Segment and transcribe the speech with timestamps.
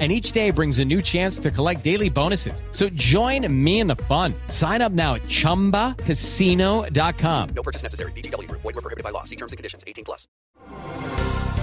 [0.00, 2.64] and each day brings a new chance to collect daily bonuses.
[2.72, 4.34] So join me in the fun.
[4.48, 7.48] Sign up now at ChumbaCasino.com.
[7.54, 8.10] No purchase necessary.
[8.12, 8.50] BGW.
[8.50, 9.22] Void were prohibited by law.
[9.22, 9.84] See terms and conditions.
[9.86, 10.26] 18 plus.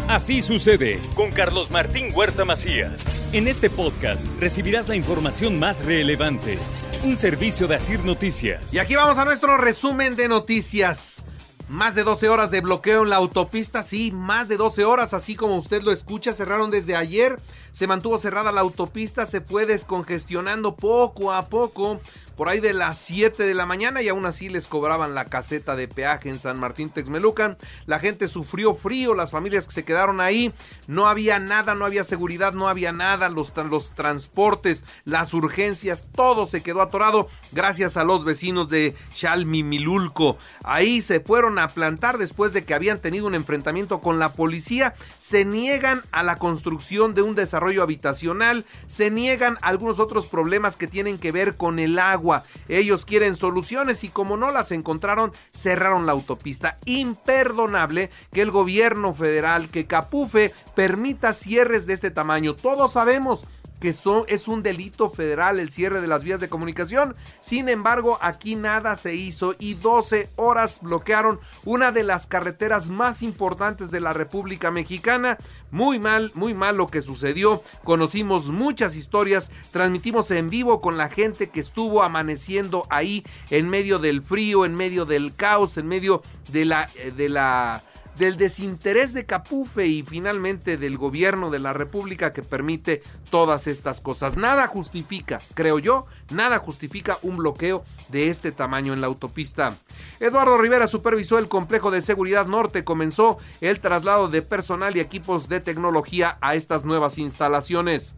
[0.08, 3.06] Así sucede con Carlos Martín Huerta Macías.
[3.34, 6.58] En este podcast recibirás la información más relevante.
[7.04, 8.74] Un servicio de Asir Noticias.
[8.74, 11.24] Y aquí vamos a nuestro resumen de noticias.
[11.72, 15.36] Más de 12 horas de bloqueo en la autopista, sí, más de 12 horas, así
[15.36, 17.40] como usted lo escucha, cerraron desde ayer,
[17.72, 22.02] se mantuvo cerrada la autopista, se fue descongestionando poco a poco
[22.36, 25.76] por ahí de las 7 de la mañana y aún así les cobraban la caseta
[25.76, 27.56] de peaje en San Martín Texmelucan.
[27.86, 30.52] La gente sufrió frío, las familias que se quedaron ahí,
[30.88, 36.48] no había nada, no había seguridad, no había nada, los, los transportes, las urgencias, todo
[36.48, 40.38] se quedó atorado gracias a los vecinos de Chalmimilulco.
[40.64, 45.46] Ahí se fueron plantar después de que habían tenido un enfrentamiento con la policía, se
[45.46, 50.88] niegan a la construcción de un desarrollo habitacional, se niegan a algunos otros problemas que
[50.88, 56.06] tienen que ver con el agua ellos quieren soluciones y como no las encontraron, cerraron
[56.06, 56.78] la autopista.
[56.86, 62.56] Imperdonable que el gobierno federal, que Capufe, permita cierres de este tamaño.
[62.56, 63.46] Todos sabemos
[63.82, 67.16] que son, es un delito federal el cierre de las vías de comunicación.
[67.42, 73.24] Sin embargo, aquí nada se hizo y 12 horas bloquearon una de las carreteras más
[73.24, 75.40] importantes de la República Mexicana.
[75.72, 77.64] Muy mal, muy mal lo que sucedió.
[77.84, 83.98] Conocimos muchas historias, transmitimos en vivo con la gente que estuvo amaneciendo ahí en medio
[83.98, 86.22] del frío, en medio del caos, en medio
[86.52, 87.82] de la eh, de la
[88.18, 94.02] del desinterés de Capufe y finalmente del gobierno de la República que permite todas estas
[94.02, 94.38] cosas.
[94.38, 99.78] Nada justifica, creo yo, nada justifica un bloqueo de este tamaño en la autopista.
[100.20, 105.50] Eduardo Rivera supervisó el complejo de seguridad norte, comenzó el traslado de personal y equipos
[105.50, 108.16] de tecnología a estas nuevas instalaciones.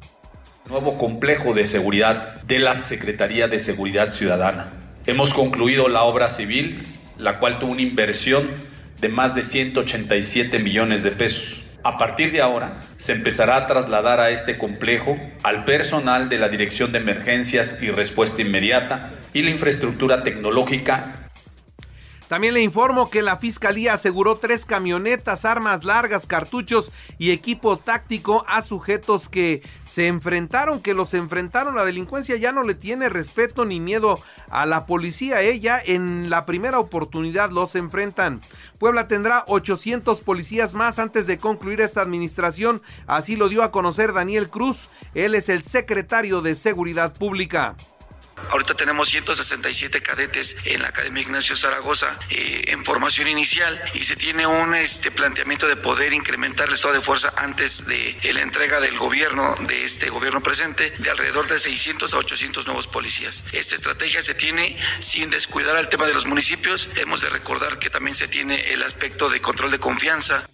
[0.69, 4.72] Nuevo complejo de seguridad de la Secretaría de Seguridad Ciudadana.
[5.06, 6.84] Hemos concluido la obra civil,
[7.18, 8.50] la cual tuvo una inversión
[9.03, 11.62] de más de 187 millones de pesos.
[11.84, 16.47] A partir de ahora, se empezará a trasladar a este complejo al personal de la
[16.47, 21.22] Dirección de Emergencias y Respuesta Inmediata y la infraestructura tecnológica
[22.28, 28.45] también le informo que la fiscalía aseguró tres camionetas, armas largas, cartuchos y equipo táctico
[28.47, 31.75] a sujetos que se enfrentaron, que los enfrentaron.
[31.75, 34.19] La delincuencia ya no le tiene respeto ni miedo
[34.50, 35.41] a la policía.
[35.41, 38.41] Ella en la primera oportunidad los enfrentan.
[38.79, 42.81] Puebla tendrá 800 policías más antes de concluir esta administración.
[43.06, 44.89] Así lo dio a conocer Daniel Cruz.
[45.13, 47.75] Él es el secretario de Seguridad Pública.
[48.49, 54.16] Ahorita tenemos 167 cadetes en la Academia Ignacio Zaragoza eh, en formación inicial y se
[54.16, 58.79] tiene un este, planteamiento de poder incrementar el estado de fuerza antes de la entrega
[58.79, 63.44] del gobierno, de este gobierno presente, de alrededor de 600 a 800 nuevos policías.
[63.51, 66.89] Esta estrategia se tiene sin descuidar al tema de los municipios.
[66.95, 70.45] Hemos de recordar que también se tiene el aspecto de control de confianza.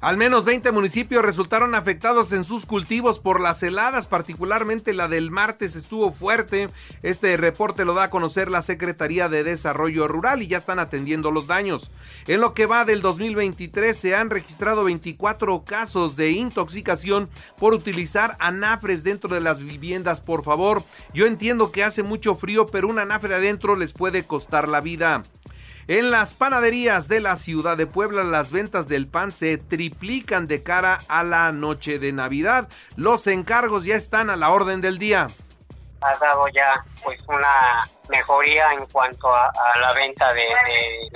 [0.00, 5.30] Al menos 20 municipios resultaron afectados en sus cultivos por las heladas, particularmente la del
[5.30, 6.68] martes estuvo fuerte.
[7.02, 11.30] Este reporte lo da a conocer la Secretaría de Desarrollo Rural y ya están atendiendo
[11.30, 11.90] los daños.
[12.26, 18.36] En lo que va del 2023 se han registrado 24 casos de intoxicación por utilizar
[18.38, 20.20] anafres dentro de las viviendas.
[20.20, 20.82] Por favor,
[21.14, 25.22] yo entiendo que hace mucho frío, pero un anafre adentro les puede costar la vida.
[25.88, 30.64] En las panaderías de la ciudad de Puebla las ventas del pan se triplican de
[30.64, 32.68] cara a la noche de Navidad.
[32.96, 35.28] Los encargos ya están a la orden del día
[36.00, 40.46] ha dado ya pues una mejoría en cuanto a, la venta de,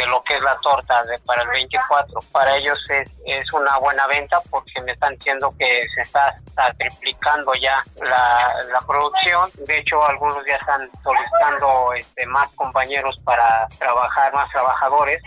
[0.06, 2.20] lo que es la torta de, para el 24.
[2.32, 6.34] Para ellos es, es una buena venta porque me están diciendo que se está,
[6.78, 9.50] triplicando ya la, la, producción.
[9.66, 15.22] De hecho, algunos ya están solicitando este, más compañeros para trabajar, más trabajadores.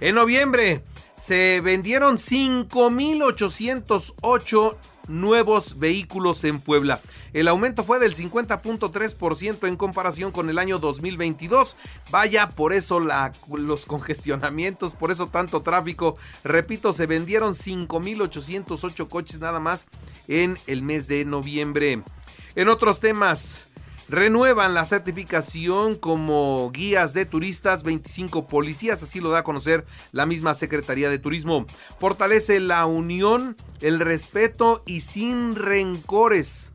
[0.00, 0.82] En noviembre
[1.16, 4.76] se vendieron 5.808
[5.08, 7.00] nuevos vehículos en Puebla.
[7.34, 11.74] El aumento fue del 50.3% en comparación con el año 2022.
[12.12, 16.16] Vaya, por eso los congestionamientos, por eso tanto tráfico.
[16.44, 19.88] Repito, se vendieron 5.808 coches nada más
[20.28, 22.02] en el mes de noviembre.
[22.54, 23.66] En otros temas,
[24.06, 30.26] Renuevan la certificación como guías de turistas 25 policías, así lo da a conocer la
[30.26, 31.64] misma Secretaría de Turismo.
[31.98, 36.73] Fortalece la unión, el respeto y sin rencores.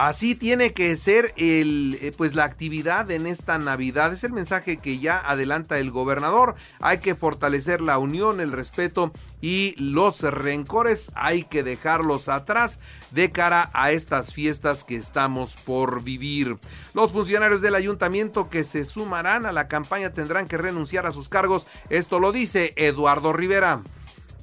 [0.00, 4.14] Así tiene que ser el, eh, pues la actividad en esta Navidad.
[4.14, 6.54] Es el mensaje que ya adelanta el gobernador.
[6.80, 9.12] Hay que fortalecer la unión, el respeto
[9.42, 11.12] y los rencores.
[11.14, 12.80] Hay que dejarlos atrás
[13.10, 16.56] de cara a estas fiestas que estamos por vivir.
[16.94, 21.28] Los funcionarios del ayuntamiento que se sumarán a la campaña tendrán que renunciar a sus
[21.28, 21.66] cargos.
[21.90, 23.82] Esto lo dice Eduardo Rivera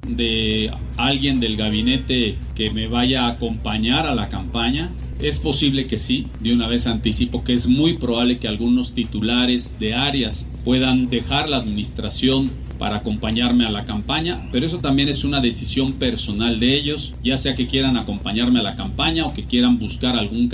[0.07, 5.97] de alguien del gabinete que me vaya a acompañar a la campaña es posible que
[5.97, 11.07] sí, de una vez anticipo que es muy probable que algunos titulares de áreas puedan
[11.07, 16.59] dejar la administración para acompañarme a la campaña, pero eso también es una decisión personal
[16.59, 20.47] de ellos, ya sea que quieran acompañarme a la campaña o que quieran buscar algún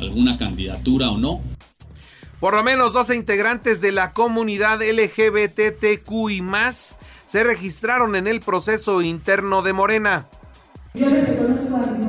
[0.00, 1.42] alguna candidatura o no.
[2.40, 6.96] Por lo menos 12 integrantes de la comunidad LGBTQ y más
[7.26, 10.28] se registraron en el proceso interno de Morena.
[10.94, 12.06] Yo le reconozco a mis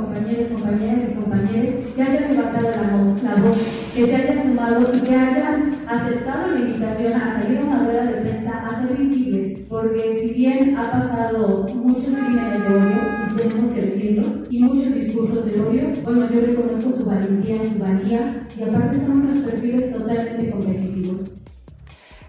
[11.20, 16.92] pasado muchos crímenes de odio, que decirlo, y muchos discursos de odio, bueno, yo reconozco
[16.98, 21.32] su valentía, su valía, y aparte son unos perfiles totalmente competitivos.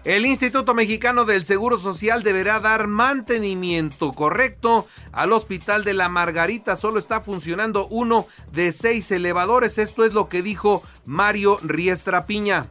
[0.03, 6.75] El Instituto Mexicano del Seguro Social deberá dar mantenimiento correcto al Hospital de la Margarita.
[6.75, 9.77] Solo está funcionando uno de seis elevadores.
[9.77, 12.65] Esto es lo que dijo Mario Riestra Piña.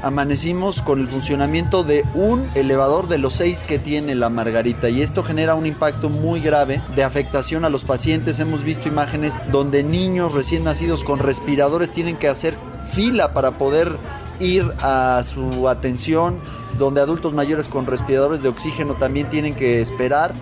[0.00, 5.02] Amanecimos con el funcionamiento de un elevador de los seis que tiene la Margarita y
[5.02, 8.38] esto genera un impacto muy grave de afectación a los pacientes.
[8.38, 12.54] Hemos visto imágenes donde niños recién nacidos con respiradores tienen que hacer
[12.92, 13.96] fila para poder
[14.38, 16.38] ir a su atención,
[16.78, 20.32] donde adultos mayores con respiradores de oxígeno también tienen que esperar.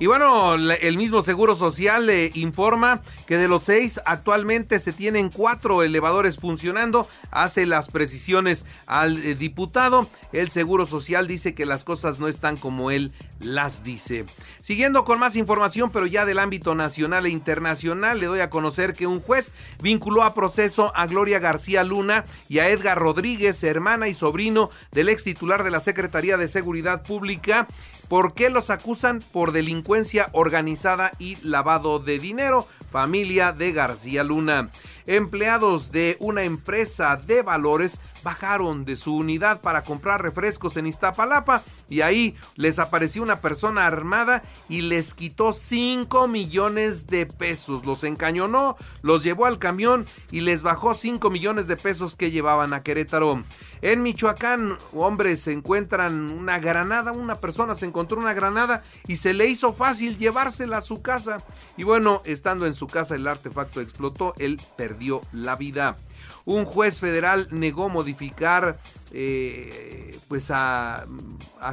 [0.00, 5.30] Y bueno, el mismo Seguro Social le informa que de los seis actualmente se tienen
[5.30, 7.08] cuatro elevadores funcionando.
[7.30, 10.08] Hace las precisiones al eh, diputado.
[10.32, 14.24] El Seguro Social dice que las cosas no están como él las dice.
[14.60, 18.94] Siguiendo con más información, pero ya del ámbito nacional e internacional, le doy a conocer
[18.94, 24.08] que un juez vinculó a proceso a Gloria García Luna y a Edgar Rodríguez, hermana
[24.08, 27.68] y sobrino del ex titular de la Secretaría de Seguridad Pública,
[28.08, 29.22] ¿Por qué los acusan?
[29.32, 29.83] Por delincuencia
[30.32, 32.66] organizada y lavado de dinero.
[32.90, 34.70] Familia de García Luna.
[35.06, 41.62] Empleados de una empresa de valores bajaron de su unidad para comprar refrescos en Iztapalapa
[41.90, 47.84] y ahí les apareció una persona armada y les quitó 5 millones de pesos.
[47.84, 52.72] Los encañonó, los llevó al camión y les bajó 5 millones de pesos que llevaban
[52.72, 53.44] a Querétaro.
[53.82, 59.34] En Michoacán, hombres se encuentran una granada, una persona se encontró una granada y se
[59.34, 61.44] le hizo fácil llevársela a su casa.
[61.76, 64.93] Y bueno, estando en su casa el artefacto explotó, él perdió
[65.32, 65.96] la vida
[66.44, 68.78] un juez federal negó modificar
[69.12, 71.06] eh, pues a,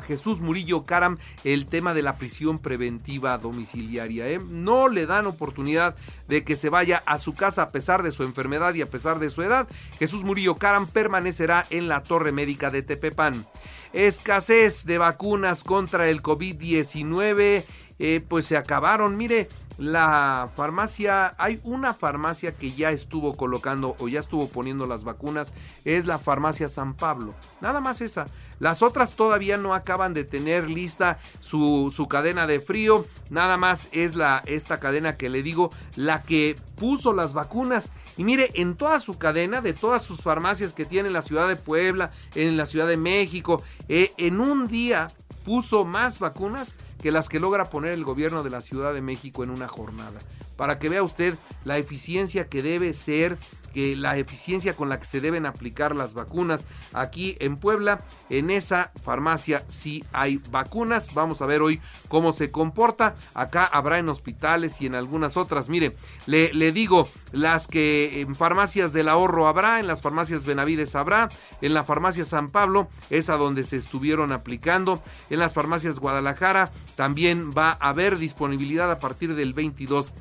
[0.07, 4.29] Jesús Murillo Caram el tema de la prisión preventiva domiciliaria.
[4.29, 4.39] ¿eh?
[4.39, 5.95] No le dan oportunidad
[6.29, 9.19] de que se vaya a su casa a pesar de su enfermedad y a pesar
[9.19, 9.67] de su edad.
[10.00, 13.45] Jesús Murillo Caram permanecerá en la torre médica de Tepepan.
[13.91, 17.65] Escasez de vacunas contra el COVID-19.
[18.03, 19.17] Eh, pues se acabaron.
[19.17, 19.48] Mire,
[19.81, 25.51] la farmacia, hay una farmacia que ya estuvo colocando o ya estuvo poniendo las vacunas,
[25.85, 27.33] es la farmacia San Pablo.
[27.61, 28.27] Nada más esa.
[28.59, 33.07] Las otras todavía no acaban de tener lista su, su cadena de frío.
[33.31, 37.91] Nada más es la, esta cadena que le digo, la que puso las vacunas.
[38.17, 41.47] Y mire, en toda su cadena, de todas sus farmacias que tiene en la ciudad
[41.47, 45.07] de Puebla, en la ciudad de México, eh, en un día
[45.43, 49.43] puso más vacunas que las que logra poner el gobierno de la Ciudad de México
[49.43, 50.19] en una jornada.
[50.55, 53.38] Para que vea usted la eficiencia que debe ser,
[53.71, 58.01] que la eficiencia con la que se deben aplicar las vacunas aquí en Puebla.
[58.29, 61.13] En esa farmacia sí hay vacunas.
[61.13, 63.15] Vamos a ver hoy cómo se comporta.
[63.33, 65.69] Acá habrá en hospitales y en algunas otras.
[65.69, 70.95] Mire, le, le digo, las que en farmacias del ahorro habrá, en las farmacias Benavides
[70.95, 71.29] habrá,
[71.61, 76.71] en la farmacia San Pablo, es a donde se estuvieron aplicando, en las farmacias Guadalajara
[76.95, 80.13] también va a haber disponibilidad a partir del 22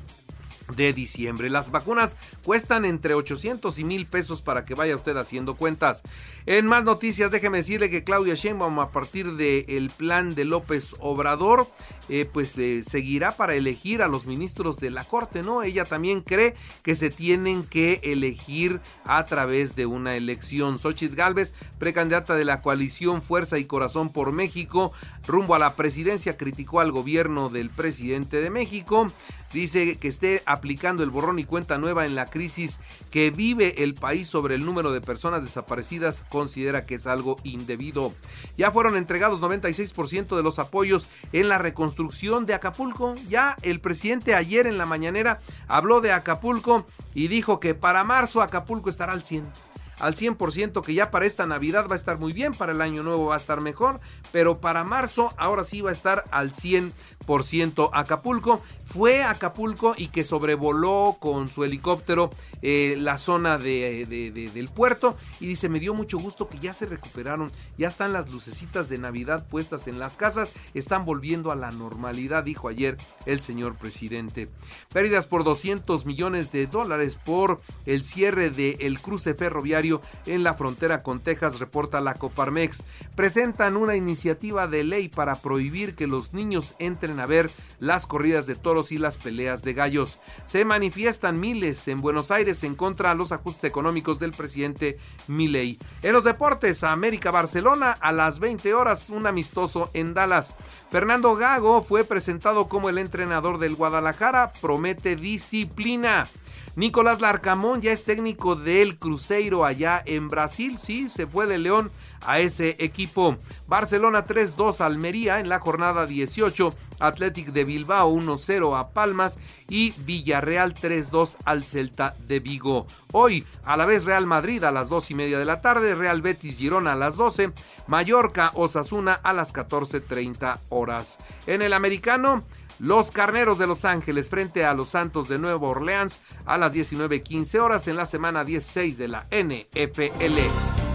[0.75, 1.49] de diciembre.
[1.49, 6.03] Las vacunas cuestan entre 800 y 1000 pesos para que vaya usted haciendo cuentas.
[6.45, 11.67] En más noticias, déjeme decirle que Claudia Sheinbaum a partir del plan de López Obrador,
[12.09, 15.63] eh, pues eh, seguirá para elegir a los ministros de la Corte, ¿no?
[15.63, 20.77] Ella también cree que se tienen que elegir a través de una elección.
[20.79, 24.91] Xochitl Galvez, precandidata de la coalición Fuerza y Corazón por México,
[25.25, 29.11] rumbo a la presidencia, criticó al gobierno del presidente de México
[29.53, 32.79] dice que esté aplicando el borrón y cuenta nueva en la crisis
[33.09, 38.13] que vive el país sobre el número de personas desaparecidas, considera que es algo indebido.
[38.57, 43.15] Ya fueron entregados 96% de los apoyos en la reconstrucción de Acapulco.
[43.29, 48.41] Ya el presidente ayer en la mañanera habló de Acapulco y dijo que para marzo
[48.41, 49.70] Acapulco estará al 100
[50.01, 53.03] al 100%, que ya para esta Navidad va a estar muy bien, para el año
[53.03, 53.99] nuevo va a estar mejor,
[54.31, 57.89] pero para marzo ahora sí va a estar al 100%.
[57.93, 62.29] Acapulco fue Acapulco y que sobrevoló con su helicóptero
[62.61, 64.05] eh, la zona de,
[64.53, 68.29] del puerto y dice me dio mucho gusto que ya se recuperaron, ya están las
[68.29, 73.41] lucecitas de Navidad puestas en las casas, están volviendo a la normalidad, dijo ayer el
[73.41, 74.49] señor presidente.
[74.91, 79.90] Pérdidas por 200 millones de dólares por el cierre del cruce ferroviario
[80.25, 82.83] en la frontera con Texas, reporta la Coparmex.
[83.15, 88.45] Presentan una iniciativa de ley para prohibir que los niños entren a ver las corridas
[88.45, 90.19] de toros y las peleas de gallos.
[90.45, 95.79] Se manifiestan miles en Buenos Aires en contra de los ajustes económicos del presidente Milei.
[96.03, 100.53] En los deportes, América Barcelona a las 20 horas, un amistoso en Dallas.
[100.91, 106.27] Fernando Gago fue presentado como el entrenador del Guadalajara, promete disciplina.
[106.75, 110.77] Nicolás Larcamón ya es técnico del Cruzeiro allá en Brasil.
[110.79, 113.35] Sí, se fue de León a ese equipo.
[113.67, 116.73] Barcelona 3-2 Almería en la jornada 18.
[116.99, 119.37] Athletic de Bilbao 1-0 a Palmas
[119.67, 122.85] y Villarreal 3-2 al Celta de Vigo.
[123.11, 126.21] Hoy a la vez Real Madrid a las 2 y media de la tarde, Real
[126.21, 127.51] Betis Girona a las 12,
[127.87, 131.17] Mallorca Osasuna a las 14.30 horas.
[131.47, 132.43] En el americano,
[132.81, 137.59] los Carneros de Los Ángeles frente a los Santos de Nueva Orleans a las 19.15
[137.59, 140.39] horas en la semana 16 de la NFL.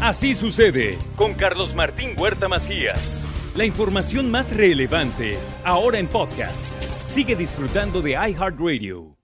[0.01, 3.23] Así sucede con Carlos Martín Huerta Macías.
[3.55, 6.59] La información más relevante ahora en podcast.
[7.07, 9.17] Sigue disfrutando de iHeartRadio.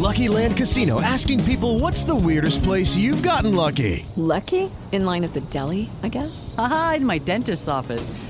[0.00, 4.06] Lucky Land Casino asking people what's the weirdest place you've gotten lucky?
[4.16, 4.68] Lucky?
[4.90, 6.52] In line at the deli, I guess.
[6.58, 8.10] Aha, in my dentist's office.